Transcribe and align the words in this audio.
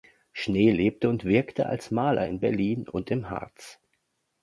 Schnee 0.33 0.71
lebte 0.71 1.09
und 1.09 1.25
wirkte 1.25 1.67
als 1.67 1.91
Maler 1.91 2.27
in 2.27 2.39
Berlin 2.39 2.87
und 2.89 3.11
im 3.11 3.29
Harz. 3.29 3.79